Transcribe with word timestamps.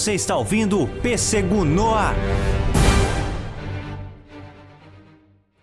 Você 0.00 0.14
está 0.14 0.34
ouvindo 0.34 0.84
o 0.84 1.64
no 1.66 1.94
ar. 1.94 2.14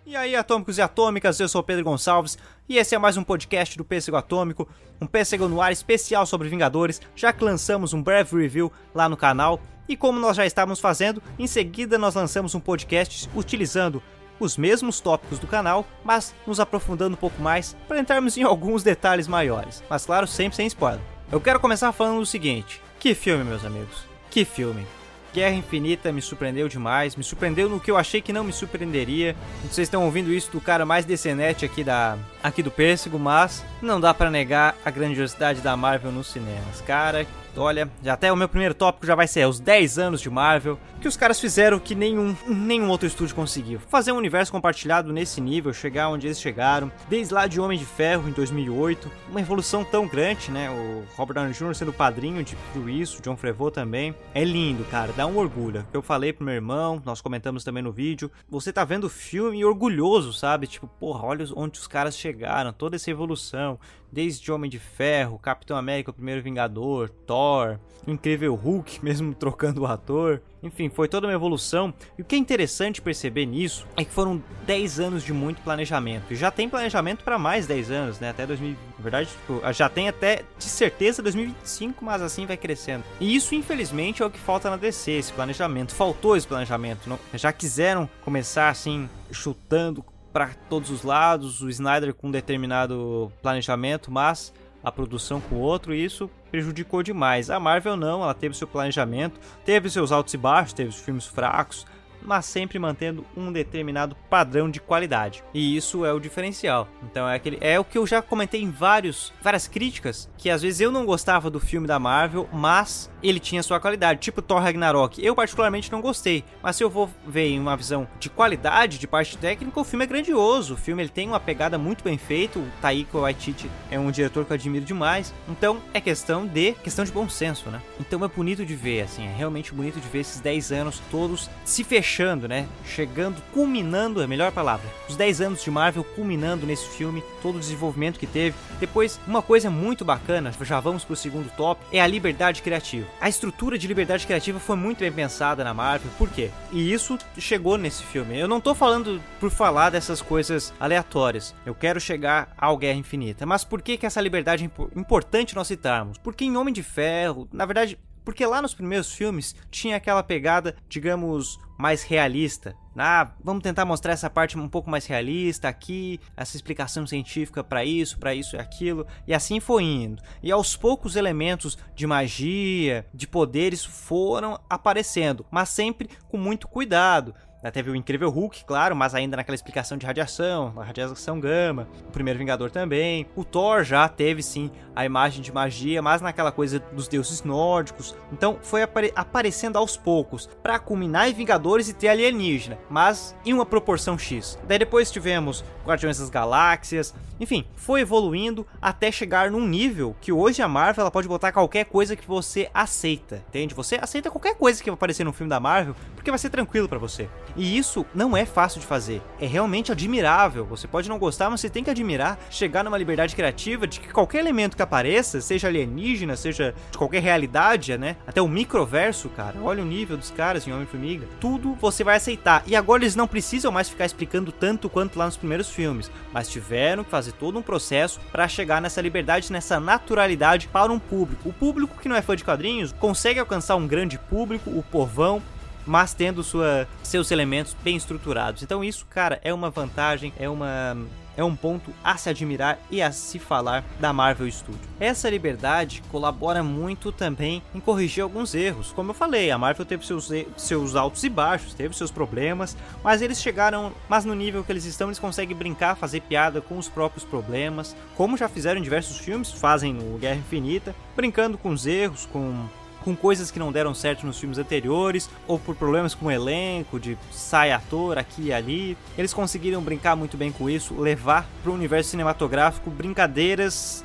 E 0.05 0.15
aí, 0.15 0.35
atômicos 0.35 0.77
e 0.77 0.81
atômicas, 0.83 1.39
eu 1.39 1.49
sou 1.49 1.63
Pedro 1.63 1.83
Gonçalves 1.83 2.37
e 2.69 2.77
esse 2.77 2.93
é 2.93 2.99
mais 2.99 3.17
um 3.17 3.23
podcast 3.23 3.75
do 3.75 3.83
Pêssego 3.83 4.15
Atômico, 4.15 4.69
um 5.01 5.07
Pêssego 5.07 5.47
no 5.47 5.59
ar 5.59 5.71
especial 5.71 6.23
sobre 6.27 6.49
Vingadores, 6.49 7.01
já 7.15 7.33
que 7.33 7.43
lançamos 7.43 7.93
um 7.93 8.03
breve 8.03 8.39
review 8.39 8.71
lá 8.93 9.09
no 9.09 9.17
canal. 9.17 9.59
E 9.89 9.97
como 9.97 10.19
nós 10.19 10.37
já 10.37 10.45
estávamos 10.45 10.79
fazendo, 10.79 11.19
em 11.39 11.47
seguida 11.47 11.97
nós 11.97 12.13
lançamos 12.13 12.53
um 12.53 12.59
podcast 12.59 13.27
utilizando 13.35 14.03
os 14.39 14.55
mesmos 14.55 14.99
tópicos 14.99 15.39
do 15.39 15.47
canal, 15.47 15.83
mas 16.03 16.35
nos 16.45 16.59
aprofundando 16.59 17.15
um 17.15 17.19
pouco 17.19 17.41
mais 17.41 17.75
para 17.87 17.99
entrarmos 17.99 18.37
em 18.37 18.43
alguns 18.43 18.83
detalhes 18.83 19.27
maiores. 19.27 19.83
Mas 19.89 20.05
claro, 20.05 20.27
sempre 20.27 20.57
sem 20.57 20.67
spoiler. 20.67 21.01
Eu 21.31 21.41
quero 21.41 21.59
começar 21.59 21.91
falando 21.91 22.19
o 22.19 22.25
seguinte: 22.25 22.79
que 22.99 23.15
filme, 23.15 23.43
meus 23.43 23.65
amigos? 23.65 24.16
Que 24.37 24.45
filme! 24.45 24.85
Guerra 25.33 25.55
Infinita 25.55 26.11
me 26.11 26.21
surpreendeu 26.21 26.67
demais, 26.69 27.15
me 27.15 27.23
surpreendeu 27.23 27.67
no 27.67 27.79
que 27.79 27.89
eu 27.89 27.97
achei 27.97 28.21
que 28.21 28.31
não 28.31 28.43
me 28.43 28.53
surpreenderia. 28.53 29.35
Vocês 29.63 29.87
estão 29.87 30.05
ouvindo 30.05 30.31
isso 30.31 30.51
do 30.51 30.61
cara 30.61 30.85
mais 30.85 31.05
decenete 31.05 31.65
aqui 31.65 31.83
da 31.83 32.19
aqui 32.43 32.61
do 32.61 32.69
Pêssego, 32.69 33.17
mas 33.17 33.65
não 33.81 33.99
dá 33.99 34.13
para 34.13 34.29
negar 34.29 34.77
a 34.85 34.91
grandiosidade 34.91 35.59
da 35.61 35.75
Marvel 35.75 36.11
nos 36.11 36.27
cinemas. 36.27 36.81
Cara, 36.85 37.25
olha, 37.55 37.89
já 38.03 38.13
até 38.13 38.31
o 38.31 38.35
meu 38.35 38.47
primeiro 38.47 38.75
tópico 38.75 39.07
já 39.07 39.15
vai 39.15 39.27
ser 39.27 39.47
os 39.47 39.59
10 39.59 39.97
anos 39.97 40.21
de 40.21 40.29
Marvel, 40.29 40.77
que 41.07 41.09
os 41.09 41.15
caras 41.15 41.39
fizeram 41.39 41.79
que 41.79 41.95
nenhum, 41.95 42.35
nenhum 42.45 42.89
outro 42.89 43.07
estúdio 43.07 43.33
conseguiu. 43.33 43.79
Fazer 43.87 44.11
um 44.11 44.17
universo 44.17 44.51
compartilhado 44.51 45.13
nesse 45.13 45.39
nível, 45.39 45.71
chegar 45.71 46.09
onde 46.09 46.27
eles 46.27 46.37
chegaram, 46.37 46.91
desde 47.07 47.33
lá 47.33 47.47
de 47.47 47.61
Homem 47.61 47.79
de 47.79 47.85
Ferro 47.85 48.27
em 48.27 48.33
2008, 48.33 49.09
uma 49.29 49.39
evolução 49.39 49.85
tão 49.85 50.05
grande, 50.05 50.51
né? 50.51 50.69
O 50.69 51.05
Robert 51.15 51.35
Downey 51.35 51.53
Jr. 51.53 51.73
sendo 51.73 51.93
padrinho 51.93 52.43
de 52.43 52.57
tudo 52.73 52.89
isso, 52.89 53.21
John 53.21 53.37
Favreau 53.37 53.71
também. 53.71 54.13
É 54.33 54.43
lindo, 54.43 54.83
cara, 54.91 55.13
dá 55.13 55.25
um 55.25 55.37
orgulho. 55.37 55.87
Eu 55.93 56.01
falei 56.01 56.33
pro 56.33 56.43
meu 56.43 56.55
irmão, 56.55 57.01
nós 57.05 57.21
comentamos 57.21 57.63
também 57.63 57.81
no 57.81 57.91
vídeo, 57.93 58.29
você 58.49 58.73
tá 58.73 58.83
vendo 58.83 59.05
o 59.05 59.09
filme 59.09 59.63
orgulhoso, 59.63 60.33
sabe? 60.33 60.67
Tipo, 60.67 60.87
porra, 60.87 61.25
olha 61.25 61.45
onde 61.55 61.79
os 61.79 61.87
caras 61.87 62.17
chegaram, 62.17 62.73
toda 62.73 62.97
essa 62.97 63.09
evolução, 63.09 63.79
desde 64.11 64.51
Homem 64.51 64.69
de 64.69 64.79
Ferro, 64.79 65.39
Capitão 65.39 65.77
América, 65.77 66.11
o 66.11 66.13
primeiro 66.13 66.41
Vingador, 66.41 67.09
Thor, 67.25 67.79
Incrível 68.05 68.55
Hulk, 68.55 68.99
mesmo 69.03 69.33
trocando 69.33 69.81
o 69.81 69.85
ator. 69.85 70.41
Enfim, 70.63 70.89
foi 70.97 71.07
toda 71.07 71.27
uma 71.27 71.33
evolução. 71.33 71.93
E 72.17 72.23
o 72.23 72.25
que 72.25 72.33
é 72.33 72.39
interessante 72.39 73.03
perceber 73.03 73.45
nisso 73.45 73.85
é 73.95 74.03
que 74.03 74.11
foram 74.11 74.41
10 74.65 74.99
anos 74.99 75.23
de 75.23 75.31
muito 75.31 75.61
planejamento. 75.61 76.33
E 76.33 76.35
já 76.35 76.49
tem 76.49 76.67
planejamento 76.67 77.23
para 77.23 77.37
mais 77.37 77.67
10 77.67 77.91
anos, 77.91 78.19
né? 78.19 78.31
Até 78.31 78.47
2000. 78.47 78.71
Na 78.71 79.03
verdade, 79.03 79.29
tipo, 79.29 79.61
já 79.73 79.87
tem 79.89 80.09
até 80.09 80.41
de 80.57 80.63
certeza 80.63 81.21
2025, 81.21 82.03
mas 82.03 82.23
assim 82.23 82.47
vai 82.47 82.57
crescendo. 82.57 83.03
E 83.19 83.35
isso, 83.35 83.53
infelizmente, 83.53 84.23
é 84.23 84.25
o 84.25 84.29
que 84.31 84.39
falta 84.39 84.71
na 84.71 84.75
DC, 84.75 85.11
esse 85.11 85.31
planejamento. 85.31 85.93
Faltou 85.93 86.35
esse 86.35 86.47
planejamento. 86.47 87.07
Não? 87.07 87.19
Já 87.35 87.53
quiseram 87.53 88.09
começar 88.23 88.69
assim, 88.69 89.07
chutando 89.31 90.03
para 90.33 90.55
todos 90.67 90.89
os 90.89 91.03
lados, 91.03 91.61
o 91.61 91.69
Snyder 91.69 92.11
com 92.11 92.29
um 92.29 92.31
determinado 92.31 93.31
planejamento, 93.43 94.09
mas 94.09 94.51
a 94.83 94.91
produção 94.91 95.39
com 95.39 95.57
outro, 95.57 95.93
e 95.93 96.03
isso 96.03 96.27
prejudicou 96.51 97.03
demais. 97.03 97.49
A 97.49 97.59
Marvel 97.59 97.95
não, 97.95 98.23
ela 98.23 98.33
teve 98.33 98.55
seu 98.55 98.67
planejamento, 98.67 99.39
teve 99.65 99.89
seus 99.89 100.11
altos 100.11 100.33
e 100.33 100.37
baixos, 100.37 100.73
teve 100.73 100.89
os 100.89 100.99
filmes 100.99 101.25
fracos, 101.25 101.85
mas 102.21 102.45
sempre 102.45 102.79
mantendo 102.79 103.25
um 103.35 103.51
determinado 103.51 104.15
padrão 104.29 104.69
de 104.69 104.79
qualidade. 104.79 105.43
E 105.53 105.75
isso 105.75 106.05
é 106.05 106.13
o 106.13 106.19
diferencial. 106.19 106.87
Então 107.03 107.27
é 107.27 107.35
aquele 107.35 107.57
é 107.61 107.79
o 107.79 107.83
que 107.83 107.97
eu 107.97 108.05
já 108.05 108.21
comentei 108.21 108.61
em 108.61 108.71
vários 108.71 109.33
várias 109.41 109.67
críticas, 109.67 110.29
que 110.37 110.49
às 110.49 110.61
vezes 110.61 110.81
eu 110.81 110.91
não 110.91 111.05
gostava 111.05 111.49
do 111.49 111.59
filme 111.59 111.87
da 111.87 111.99
Marvel, 111.99 112.49
mas 112.51 113.09
ele 113.21 113.39
tinha 113.39 113.63
sua 113.63 113.79
qualidade, 113.79 114.19
tipo 114.19 114.41
Thor 114.41 114.61
Ragnarok. 114.61 115.23
Eu 115.23 115.35
particularmente 115.35 115.91
não 115.91 116.01
gostei, 116.01 116.43
mas 116.61 116.75
se 116.75 116.83
eu 116.83 116.89
vou 116.89 117.09
ver 117.25 117.47
em 117.47 117.59
uma 117.59 117.75
visão 117.75 118.07
de 118.19 118.29
qualidade, 118.29 118.99
de 118.99 119.07
parte 119.07 119.37
técnica, 119.37 119.79
o 119.79 119.83
filme 119.83 120.05
é 120.05 120.07
grandioso. 120.07 120.73
O 120.73 120.77
filme 120.77 121.03
ele 121.03 121.09
tem 121.09 121.27
uma 121.27 121.39
pegada 121.39 121.77
muito 121.77 122.03
bem 122.03 122.17
feita. 122.17 122.59
O 122.59 122.67
Taika 122.81 123.17
Waititi 123.17 123.69
é 123.89 123.99
um 123.99 124.11
diretor 124.11 124.45
que 124.45 124.51
eu 124.51 124.55
admiro 124.55 124.85
demais. 124.85 125.33
Então 125.47 125.81
é 125.93 126.01
questão 126.01 126.45
de 126.45 126.73
questão 126.73 127.05
de 127.05 127.11
bom 127.11 127.27
senso, 127.29 127.69
né? 127.69 127.81
Então 127.99 128.23
é 128.23 128.27
bonito 128.27 128.65
de 128.65 128.75
ver, 128.75 129.01
assim, 129.01 129.25
é 129.25 129.33
realmente 129.33 129.73
bonito 129.73 129.99
de 129.99 130.07
ver 130.07 130.19
esses 130.19 130.39
10 130.39 130.71
anos 130.71 131.01
todos 131.09 131.49
se 131.65 131.83
fechando, 131.83 132.06
né? 132.47 132.67
Chegando, 132.85 133.41
culminando, 133.53 134.21
é 134.21 134.25
a 134.25 134.27
melhor 134.27 134.51
palavra. 134.51 134.87
Os 135.07 135.15
10 135.15 135.41
anos 135.41 135.63
de 135.63 135.69
Marvel 135.69 136.03
culminando 136.03 136.65
nesse 136.65 136.87
filme, 136.87 137.23
todo 137.41 137.57
o 137.57 137.59
desenvolvimento 137.59 138.19
que 138.19 138.27
teve. 138.27 138.55
Depois, 138.79 139.19
uma 139.27 139.41
coisa 139.41 139.69
muito 139.69 140.03
bacana, 140.03 140.51
já 140.61 140.79
vamos 140.79 141.03
pro 141.03 141.15
segundo 141.15 141.49
top, 141.55 141.81
é 141.91 142.01
a 142.01 142.07
liberdade 142.07 142.61
criativa. 142.61 143.07
A 143.21 143.29
estrutura 143.29 143.77
de 143.77 143.87
liberdade 143.87 144.25
criativa 144.25 144.59
foi 144.59 144.75
muito 144.75 144.99
bem 144.99 145.11
pensada 145.11 145.63
na 145.63 145.73
Marvel, 145.73 146.11
por 146.17 146.29
quê? 146.29 146.49
E 146.71 146.91
isso 146.91 147.17
chegou 147.37 147.77
nesse 147.77 148.03
filme. 148.03 148.39
Eu 148.39 148.47
não 148.47 148.61
tô 148.61 148.73
falando 148.73 149.21
por 149.39 149.49
falar 149.49 149.89
dessas 149.89 150.21
coisas 150.21 150.73
aleatórias. 150.79 151.55
Eu 151.65 151.75
quero 151.75 151.99
chegar 151.99 152.53
ao 152.57 152.77
Guerra 152.77 152.99
Infinita. 152.99 153.45
Mas 153.45 153.63
por 153.63 153.81
que, 153.81 153.97
que 153.97 154.05
essa 154.05 154.21
liberdade 154.21 154.63
é 154.65 154.99
importante 154.99 155.55
nós 155.55 155.67
citarmos? 155.67 156.17
Porque 156.17 156.45
em 156.45 156.57
Homem 156.57 156.73
de 156.73 156.83
Ferro, 156.83 157.47
na 157.51 157.65
verdade, 157.65 157.97
porque 158.27 158.45
lá 158.45 158.61
nos 158.61 158.73
primeiros 158.73 159.13
filmes 159.13 159.55
tinha 159.71 159.95
aquela 159.95 160.21
pegada, 160.21 160.75
digamos, 160.89 161.57
mais 161.77 162.03
realista. 162.03 162.75
Ah, 162.97 163.31
vamos 163.41 163.63
tentar 163.63 163.85
mostrar 163.85 164.11
essa 164.11 164.29
parte 164.29 164.57
um 164.57 164.67
pouco 164.67 164.89
mais 164.89 165.05
realista 165.05 165.69
aqui, 165.69 166.19
essa 166.35 166.57
explicação 166.57 167.07
científica 167.07 167.63
para 167.63 167.85
isso, 167.85 168.19
para 168.19 168.35
isso 168.35 168.57
e 168.57 168.59
aquilo, 168.59 169.07
e 169.25 169.33
assim 169.33 169.61
foi 169.61 169.83
indo. 169.83 170.21
E 170.43 170.51
aos 170.51 170.75
poucos 170.75 171.15
elementos 171.15 171.77
de 171.95 172.05
magia, 172.05 173.05
de 173.13 173.27
poderes 173.27 173.85
foram 173.85 174.59
aparecendo, 174.69 175.45
mas 175.49 175.69
sempre 175.69 176.09
com 176.27 176.37
muito 176.37 176.67
cuidado. 176.67 177.33
Já 177.63 177.71
teve 177.71 177.89
o 177.89 177.95
Incrível 177.95 178.29
Hulk, 178.29 178.65
claro, 178.65 178.95
mas 178.95 179.15
ainda 179.15 179.35
naquela 179.35 179.55
explicação 179.55 179.97
de 179.97 180.05
radiação, 180.05 180.73
a 180.77 180.83
radiação 180.83 181.39
gama. 181.39 181.87
O 182.07 182.11
Primeiro 182.11 182.37
Vingador 182.37 182.69
também. 182.69 183.25
O 183.35 183.43
Thor 183.43 183.83
já 183.83 184.07
teve 184.07 184.43
sim 184.43 184.69
a 184.95 185.03
imagem 185.03 185.41
de 185.41 185.51
magia, 185.51 186.01
mas 186.01 186.21
naquela 186.21 186.51
coisa 186.51 186.79
dos 186.79 187.07
deuses 187.07 187.43
nórdicos. 187.43 188.15
Então 188.31 188.59
foi 188.61 188.83
apare 188.83 189.11
aparecendo 189.15 189.77
aos 189.77 189.97
poucos, 189.97 190.47
para 190.61 190.77
culminar 190.77 191.29
em 191.29 191.33
Vingadores 191.33 191.89
e 191.89 191.93
ter 191.93 192.09
alienígena, 192.09 192.77
mas 192.89 193.35
em 193.43 193.53
uma 193.53 193.65
proporção 193.65 194.17
X. 194.17 194.57
Daí 194.67 194.77
depois 194.77 195.11
tivemos 195.11 195.63
Guardiões 195.85 196.19
das 196.19 196.29
Galáxias, 196.29 197.13
enfim, 197.39 197.65
foi 197.75 198.01
evoluindo 198.01 198.67
até 198.81 199.11
chegar 199.11 199.49
num 199.51 199.65
nível 199.65 200.15
que 200.19 200.31
hoje 200.31 200.61
a 200.61 200.67
Marvel 200.67 201.01
ela 201.01 201.11
pode 201.11 201.27
botar 201.27 201.51
qualquer 201.51 201.85
coisa 201.85 202.15
que 202.15 202.27
você 202.27 202.69
aceita, 202.73 203.43
entende? 203.47 203.73
Você 203.73 203.97
aceita 204.01 204.29
qualquer 204.29 204.55
coisa 204.55 204.81
que 204.81 204.89
vai 204.89 204.95
aparecer 204.95 205.23
no 205.23 205.33
filme 205.33 205.49
da 205.49 205.59
Marvel, 205.59 205.95
porque 206.27 206.31
vai 206.31 206.39
ser 206.39 206.49
tranquilo 206.49 206.89
para 206.89 206.99
você. 206.99 207.29
E 207.55 207.77
isso 207.77 208.05
não 208.13 208.35
é 208.35 208.45
fácil 208.45 208.81
de 208.81 208.85
fazer, 208.85 209.21
é 209.39 209.45
realmente 209.45 209.93
admirável. 209.93 210.65
Você 210.65 210.85
pode 210.85 211.07
não 211.07 211.17
gostar, 211.17 211.49
mas 211.49 211.61
você 211.61 211.69
tem 211.69 211.85
que 211.85 211.89
admirar, 211.89 212.37
chegar 212.49 212.83
numa 212.83 212.97
liberdade 212.97 213.33
criativa 213.33 213.87
de 213.87 214.01
que 214.01 214.11
qualquer 214.11 214.39
elemento 214.39 214.75
que 214.75 214.83
apareça, 214.83 215.39
seja 215.39 215.69
alienígena, 215.69 216.35
seja 216.35 216.75
de 216.91 216.97
qualquer 216.97 217.21
realidade, 217.21 217.97
né? 217.97 218.17
Até 218.27 218.41
o 218.41 218.47
microverso, 218.47 219.29
cara. 219.29 219.57
Olha 219.63 219.81
o 219.81 219.85
nível 219.85 220.17
dos 220.17 220.29
caras 220.29 220.67
em 220.67 220.73
Homem-Formiga. 220.73 221.25
Tudo 221.39 221.77
você 221.79 222.03
vai 222.03 222.17
aceitar. 222.17 222.61
E 222.67 222.75
agora 222.75 223.03
eles 223.03 223.15
não 223.15 223.27
precisam 223.27 223.71
mais 223.71 223.87
ficar 223.87 224.05
explicando 224.05 224.51
tanto 224.51 224.89
quanto 224.89 225.17
lá 225.17 225.27
nos 225.27 225.37
primeiros 225.37 225.69
filmes, 225.69 226.11
mas 226.33 226.49
tiveram 226.49 227.05
que 227.05 227.09
fazer 227.09 227.31
todo 227.31 227.57
um 227.57 227.61
processo 227.61 228.19
para 228.33 228.49
chegar 228.49 228.81
nessa 228.81 228.99
liberdade, 228.99 229.53
nessa 229.53 229.79
naturalidade 229.79 230.67
para 230.67 230.91
um 230.91 230.99
público. 230.99 231.47
O 231.47 231.53
público 231.53 231.97
que 232.01 232.09
não 232.09 232.17
é 232.17 232.21
fã 232.21 232.35
de 232.35 232.43
quadrinhos 232.43 232.91
consegue 232.91 233.39
alcançar 233.39 233.77
um 233.77 233.87
grande 233.87 234.17
público, 234.17 234.69
o 234.69 234.83
povão, 234.83 235.41
mas 235.87 236.13
tendo 236.13 236.43
sua, 236.43 236.87
seus 237.01 237.31
elementos 237.31 237.75
bem 237.83 237.95
estruturados. 237.95 238.61
Então 238.61 238.83
isso, 238.83 239.05
cara, 239.09 239.39
é 239.43 239.53
uma 239.53 239.69
vantagem, 239.69 240.33
é 240.37 240.49
uma 240.49 240.95
é 241.37 241.43
um 241.43 241.55
ponto 241.55 241.93
a 242.03 242.17
se 242.17 242.29
admirar 242.29 242.79
e 242.89 242.99
a 242.99 243.11
se 243.11 243.37
falar 243.37 243.85
da 243.99 244.11
Marvel 244.11 244.51
Studios. 244.51 244.81
Essa 244.99 245.29
liberdade 245.29 246.01
colabora 246.11 246.63
muito 246.63 247.11
também 247.11 247.61
em 247.75 247.79
corrigir 247.79 248.23
alguns 248.23 248.55
erros. 248.55 248.91
Como 248.91 249.11
eu 249.11 249.13
falei, 249.13 249.51
a 249.51 249.57
Marvel 249.57 249.85
teve 249.85 250.05
seus, 250.05 250.31
seus 250.57 250.95
altos 250.95 251.23
e 251.23 251.29
baixos, 251.29 251.75
teve 251.75 251.95
seus 251.95 252.09
problemas, 252.09 252.75
mas 253.03 253.21
eles 253.21 253.39
chegaram, 253.39 253.93
mas 254.09 254.25
no 254.25 254.33
nível 254.33 254.63
que 254.63 254.71
eles 254.71 254.85
estão, 254.85 255.09
eles 255.09 255.19
conseguem 255.19 255.55
brincar, 255.55 255.95
fazer 255.95 256.21
piada 256.21 256.59
com 256.59 256.77
os 256.77 256.89
próprios 256.89 257.23
problemas, 257.23 257.95
como 258.15 258.35
já 258.35 258.49
fizeram 258.49 258.79
em 258.79 258.83
diversos 258.83 259.19
filmes, 259.19 259.51
fazem 259.51 259.93
no 259.93 260.17
Guerra 260.17 260.39
Infinita, 260.39 260.95
brincando 261.15 261.57
com 261.57 261.69
os 261.69 261.85
erros, 261.85 262.25
com 262.25 262.65
com 263.07 263.15
coisas 263.15 263.49
que 263.49 263.57
não 263.57 263.71
deram 263.71 263.93
certo 263.93 264.25
nos 264.25 264.37
filmes 264.37 264.57
anteriores, 264.57 265.29
ou 265.47 265.57
por 265.57 265.77
problemas 265.77 266.13
com 266.13 266.25
o 266.25 266.31
elenco, 266.31 266.99
de 266.99 267.17
sai 267.31 267.71
ator 267.71 268.17
aqui 268.17 268.47
e 268.47 268.53
ali. 268.53 268.97
Eles 269.17 269.33
conseguiram 269.33 269.81
brincar 269.81 270.13
muito 270.17 270.35
bem 270.35 270.51
com 270.51 270.69
isso, 270.69 270.93
levar 270.93 271.47
para 271.63 271.71
o 271.71 271.73
universo 271.73 272.09
cinematográfico 272.09 272.89
brincadeiras 272.89 274.03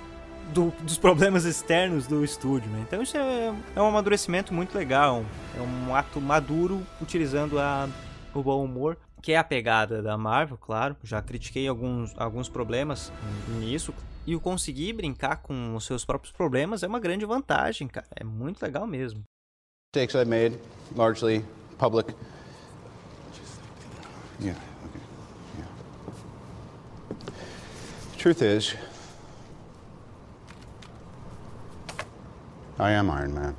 do, 0.55 0.73
dos 0.83 0.99
problemas 0.99 1.45
externos 1.45 2.07
do 2.07 2.25
estúdio, 2.25 2.71
né? 2.71 2.85
Então 2.87 3.03
isso 3.03 3.17
é, 3.17 3.53
é 3.75 3.83
um 3.83 3.89
amadurecimento 3.89 4.55
muito 4.55 4.79
legal, 4.79 5.25
é 5.59 5.61
um 5.61 5.97
ato 5.97 6.21
maduro 6.21 6.81
utilizando 7.01 7.59
a, 7.59 7.89
o 8.33 8.41
bom 8.41 8.65
humor 8.65 8.97
que 9.21 9.33
é 9.33 9.37
a 9.37 9.45
pegada 9.45 10.01
da 10.01 10.17
Marvel, 10.17 10.59
claro. 10.59 10.97
Já 11.03 11.23
critiquei 11.23 11.67
alguns, 11.67 12.13
alguns 12.17 12.49
problemas 12.49 13.13
nisso, 13.61 13.95
e 14.27 14.35
o 14.35 14.41
conseguir 14.41 14.93
brincar 14.93 15.37
com 15.37 15.75
os 15.75 15.85
seus 15.85 16.05
próprios 16.05 16.33
problemas 16.33 16.83
é 16.83 16.87
uma 16.87 17.01
grande 17.01 17.25
vantagem, 17.25 17.89
cara. 17.89 18.07
É 18.15 18.25
muito 18.25 18.63
legal 18.63 18.87
mesmo. 18.87 19.23
Mistakes 19.95 20.15
I 20.15 20.25
made, 20.25 20.59
largely 20.97 21.45
public. 21.79 22.15
Yeah, 24.41 24.59
okay. 24.87 25.01
Yeah. 25.59 25.73
Truth 28.19 28.43
is, 28.43 28.75
I 32.79 32.93
am 32.95 33.09
Iron 33.09 33.33
Man. 33.33 33.55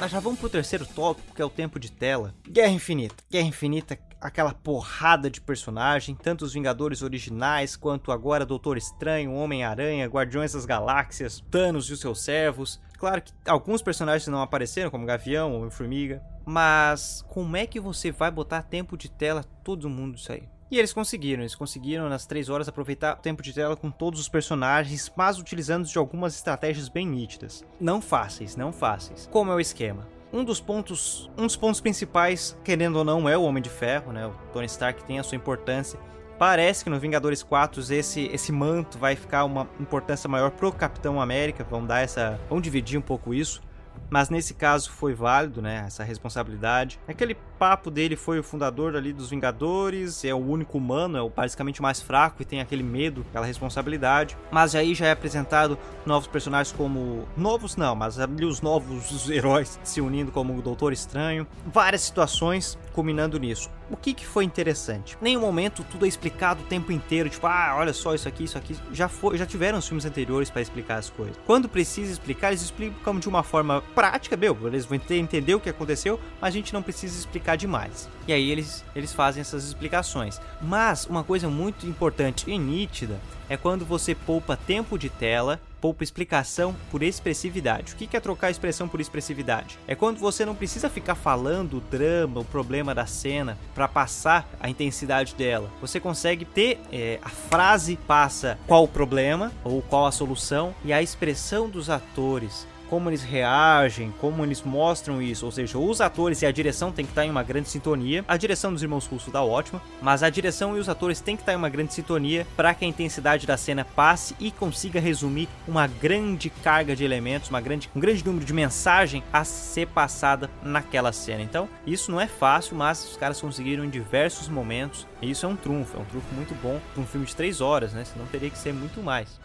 Nós 0.00 0.10
já 0.10 0.20
vamos 0.20 0.38
pro 0.38 0.48
terceiro 0.48 0.86
tópico, 0.86 1.34
que 1.34 1.42
é 1.42 1.44
o 1.44 1.50
tempo 1.50 1.80
de 1.80 1.90
tela. 1.90 2.34
Guerra 2.48 2.70
Infinita. 2.70 3.16
Guerra 3.30 3.48
Infinita, 3.48 3.98
aquela 4.20 4.52
porrada 4.52 5.30
de 5.30 5.40
personagem, 5.40 6.14
tanto 6.14 6.44
os 6.44 6.54
Vingadores 6.54 7.02
originais, 7.02 7.76
quanto 7.76 8.12
agora 8.12 8.46
Doutor 8.46 8.76
Estranho, 8.76 9.34
Homem-Aranha, 9.34 10.06
Guardiões 10.06 10.52
das 10.52 10.64
Galáxias, 10.64 11.44
Thanos 11.50 11.88
e 11.88 11.92
os 11.92 12.00
seus 12.00 12.22
servos. 12.22 12.80
Claro 12.98 13.22
que 13.22 13.32
alguns 13.46 13.82
personagens 13.82 14.26
não 14.28 14.40
apareceram, 14.40 14.90
como 14.90 15.06
Gavião, 15.06 15.54
Homem-Formiga. 15.56 16.22
Mas 16.44 17.24
como 17.28 17.56
é 17.56 17.66
que 17.66 17.80
você 17.80 18.10
vai 18.10 18.30
botar 18.30 18.62
tempo 18.62 18.96
de 18.96 19.10
tela 19.10 19.44
todo 19.62 19.90
mundo 19.90 20.16
isso 20.16 20.32
aí? 20.32 20.48
E 20.68 20.78
eles 20.78 20.92
conseguiram, 20.92 21.42
eles 21.42 21.54
conseguiram 21.54 22.08
nas 22.08 22.26
3 22.26 22.48
horas 22.48 22.68
aproveitar 22.68 23.14
o 23.14 23.20
tempo 23.20 23.40
de 23.40 23.52
tela 23.52 23.76
com 23.76 23.88
todos 23.88 24.18
os 24.18 24.28
personagens, 24.28 25.12
mas 25.16 25.38
utilizando 25.38 25.86
de 25.86 25.96
algumas 25.96 26.34
estratégias 26.34 26.88
bem 26.88 27.06
nítidas. 27.06 27.64
Não 27.80 28.02
fáceis, 28.02 28.56
não 28.56 28.72
fáceis. 28.72 29.28
Como 29.30 29.52
é 29.52 29.54
o 29.54 29.60
esquema? 29.60 30.08
Um 30.32 30.44
dos 30.44 30.60
pontos, 30.60 31.30
um 31.38 31.46
dos 31.46 31.56
pontos 31.56 31.80
principais, 31.80 32.58
querendo 32.64 32.96
ou 32.96 33.04
não, 33.04 33.28
é 33.28 33.36
o 33.38 33.42
Homem 33.42 33.62
de 33.62 33.70
Ferro, 33.70 34.12
né? 34.12 34.26
O 34.26 34.32
Tony 34.52 34.66
Stark 34.66 35.04
tem 35.04 35.18
a 35.18 35.22
sua 35.22 35.36
importância. 35.36 35.98
Parece 36.38 36.84
que 36.84 36.90
no 36.90 36.98
Vingadores 36.98 37.42
4 37.42 37.80
esse, 37.94 38.26
esse 38.26 38.52
manto 38.52 38.98
vai 38.98 39.16
ficar 39.16 39.44
uma 39.44 39.68
importância 39.80 40.28
maior 40.28 40.50
pro 40.50 40.70
Capitão 40.70 41.20
América, 41.20 41.64
vão 41.64 41.86
dar 41.86 42.00
essa, 42.00 42.38
vão 42.48 42.60
dividir 42.60 42.98
um 42.98 43.02
pouco 43.02 43.32
isso. 43.32 43.62
Mas 44.10 44.30
nesse 44.30 44.54
caso 44.54 44.90
foi 44.90 45.14
válido, 45.14 45.60
né? 45.60 45.84
Essa 45.86 46.04
responsabilidade. 46.04 46.98
Aquele 47.08 47.36
papo 47.58 47.90
dele 47.90 48.16
foi 48.16 48.38
o 48.38 48.42
fundador 48.42 48.96
ali 48.96 49.12
dos 49.12 49.30
Vingadores, 49.30 50.24
é 50.24 50.34
o 50.34 50.38
único 50.38 50.78
humano, 50.78 51.16
é 51.16 51.22
o 51.22 51.28
basicamente 51.28 51.80
mais 51.82 52.00
fraco 52.00 52.42
e 52.42 52.44
tem 52.44 52.60
aquele 52.60 52.82
medo, 52.82 53.24
aquela 53.30 53.46
responsabilidade. 53.46 54.36
Mas 54.50 54.74
aí 54.74 54.94
já 54.94 55.06
é 55.06 55.12
apresentado 55.12 55.78
novos 56.04 56.28
personagens 56.28 56.74
como 56.76 57.26
novos 57.36 57.76
não, 57.76 57.94
mas 57.94 58.18
ali 58.18 58.44
os 58.44 58.60
novos 58.60 59.10
os 59.10 59.28
heróis 59.30 59.78
se 59.82 60.00
unindo 60.00 60.30
como 60.30 60.56
o 60.56 60.62
Doutor 60.62 60.92
Estranho. 60.92 61.46
Várias 61.66 62.02
situações 62.02 62.78
culminando 62.92 63.38
nisso. 63.38 63.70
O 63.90 63.96
que, 63.96 64.14
que 64.14 64.26
foi 64.26 64.44
interessante? 64.44 65.16
Nenhum 65.20 65.40
momento 65.40 65.84
tudo 65.84 66.06
é 66.06 66.08
explicado 66.08 66.62
o 66.62 66.66
tempo 66.66 66.90
inteiro, 66.90 67.28
tipo, 67.28 67.46
ah, 67.46 67.76
olha 67.78 67.92
só 67.92 68.14
isso 68.14 68.26
aqui, 68.26 68.44
isso 68.44 68.58
aqui. 68.58 68.76
Já 68.92 69.08
foi, 69.08 69.38
já 69.38 69.46
tiveram 69.46 69.78
os 69.78 69.86
filmes 69.86 70.04
anteriores 70.04 70.50
para 70.50 70.60
explicar 70.60 70.96
as 70.96 71.08
coisas. 71.08 71.36
Quando 71.46 71.68
precisa 71.68 72.10
explicar, 72.10 72.48
eles 72.48 72.62
explicam 72.62 73.18
de 73.18 73.28
uma 73.28 73.42
forma 73.44 73.82
prática, 73.96 74.36
meu, 74.36 74.54
eles 74.66 74.84
vão 74.84 75.00
entender 75.08 75.54
o 75.54 75.60
que 75.60 75.70
aconteceu, 75.70 76.20
mas 76.38 76.48
a 76.48 76.50
gente 76.50 76.74
não 76.74 76.82
precisa 76.82 77.18
explicar 77.18 77.56
demais. 77.56 78.10
E 78.28 78.32
aí 78.32 78.50
eles, 78.50 78.84
eles 78.94 79.14
fazem 79.14 79.40
essas 79.40 79.64
explicações. 79.64 80.38
Mas 80.60 81.06
uma 81.06 81.24
coisa 81.24 81.48
muito 81.48 81.86
importante 81.86 82.50
e 82.50 82.58
nítida 82.58 83.18
é 83.48 83.56
quando 83.56 83.86
você 83.86 84.14
poupa 84.14 84.54
tempo 84.54 84.98
de 84.98 85.08
tela, 85.08 85.58
poupa 85.80 86.04
explicação 86.04 86.76
por 86.90 87.02
expressividade. 87.02 87.94
O 87.94 87.96
que 87.96 88.14
é 88.14 88.20
trocar 88.20 88.50
expressão 88.50 88.86
por 88.86 89.00
expressividade? 89.00 89.78
É 89.86 89.94
quando 89.94 90.18
você 90.18 90.44
não 90.44 90.54
precisa 90.54 90.90
ficar 90.90 91.14
falando 91.14 91.78
o 91.78 91.80
drama, 91.80 92.40
o 92.40 92.44
problema 92.44 92.94
da 92.94 93.06
cena 93.06 93.56
para 93.74 93.88
passar 93.88 94.46
a 94.60 94.68
intensidade 94.68 95.34
dela. 95.34 95.70
Você 95.80 95.98
consegue 95.98 96.44
ter 96.44 96.80
é, 96.92 97.18
a 97.22 97.30
frase 97.30 97.96
passa 98.06 98.58
qual 98.66 98.84
o 98.84 98.88
problema 98.88 99.52
ou 99.64 99.80
qual 99.80 100.04
a 100.04 100.12
solução 100.12 100.74
e 100.84 100.92
a 100.92 101.00
expressão 101.00 101.70
dos 101.70 101.88
atores 101.88 102.66
como 102.88 103.10
eles 103.10 103.22
reagem, 103.22 104.12
como 104.20 104.44
eles 104.44 104.62
mostram 104.62 105.20
isso. 105.20 105.46
Ou 105.46 105.52
seja, 105.52 105.78
os 105.78 106.00
atores 106.00 106.42
e 106.42 106.46
a 106.46 106.52
direção 106.52 106.92
tem 106.92 107.04
que 107.04 107.12
estar 107.12 107.24
em 107.24 107.30
uma 107.30 107.42
grande 107.42 107.68
sintonia. 107.68 108.24
A 108.26 108.36
direção 108.36 108.72
dos 108.72 108.82
irmãos 108.82 109.06
Russo 109.06 109.30
tá 109.30 109.42
ótima, 109.42 109.80
mas 110.00 110.22
a 110.22 110.30
direção 110.30 110.76
e 110.76 110.80
os 110.80 110.88
atores 110.88 111.20
tem 111.20 111.36
que 111.36 111.42
estar 111.42 111.52
em 111.52 111.56
uma 111.56 111.68
grande 111.68 111.94
sintonia 111.94 112.46
para 112.56 112.74
que 112.74 112.84
a 112.84 112.88
intensidade 112.88 113.46
da 113.46 113.56
cena 113.56 113.84
passe 113.84 114.34
e 114.38 114.50
consiga 114.50 115.00
resumir 115.00 115.48
uma 115.66 115.86
grande 115.86 116.50
carga 116.50 116.94
de 116.94 117.04
elementos, 117.04 117.50
uma 117.50 117.60
grande, 117.60 117.90
um 117.94 118.00
grande 118.00 118.24
número 118.24 118.44
de 118.44 118.52
mensagem 118.52 119.22
a 119.32 119.44
ser 119.44 119.86
passada 119.88 120.50
naquela 120.62 121.12
cena. 121.12 121.42
Então, 121.42 121.68
isso 121.86 122.10
não 122.10 122.20
é 122.20 122.26
fácil, 122.26 122.76
mas 122.76 123.04
os 123.04 123.16
caras 123.16 123.40
conseguiram 123.40 123.84
em 123.84 123.90
diversos 123.90 124.48
momentos. 124.48 125.06
E 125.20 125.30
isso 125.30 125.46
é 125.46 125.48
um 125.48 125.56
trunfo, 125.56 125.96
é 125.96 126.00
um 126.00 126.04
trunfo 126.04 126.34
muito 126.34 126.54
bom 126.62 126.80
para 126.92 127.02
um 127.02 127.06
filme 127.06 127.26
de 127.26 127.34
três 127.34 127.60
horas, 127.60 127.92
né? 127.92 128.04
Senão 128.04 128.26
teria 128.26 128.50
que 128.50 128.58
ser 128.58 128.72
muito 128.72 129.02
mais. 129.02 129.40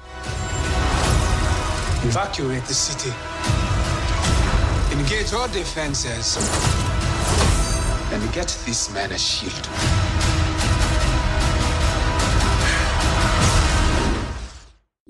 Evacuate 2.03 2.65
the 2.65 2.74
city. 2.74 3.13
Engage 4.92 5.33
all 5.33 5.48
defenses. 5.50 6.36
And 8.12 8.33
get 8.33 8.48
this 8.65 8.92
man 8.92 9.12
a 9.12 9.18
shield. 9.19 10.00